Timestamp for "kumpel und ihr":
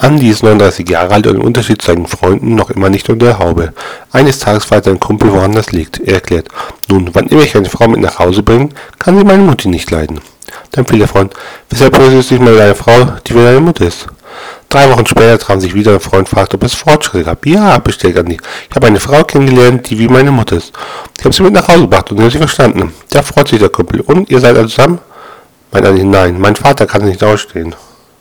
23.68-24.40